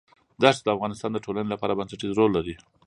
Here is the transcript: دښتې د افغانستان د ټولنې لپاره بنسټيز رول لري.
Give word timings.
دښتې 0.41 0.63
د 0.65 0.67
افغانستان 0.75 1.09
د 1.13 1.17
ټولنې 1.25 1.49
لپاره 1.51 1.77
بنسټيز 1.79 2.11
رول 2.19 2.31
لري. 2.37 2.55